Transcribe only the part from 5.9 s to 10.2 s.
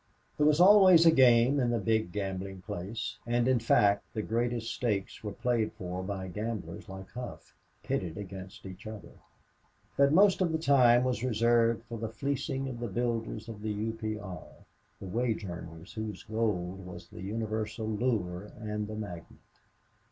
by gamblers like Hough, pitted against each other. But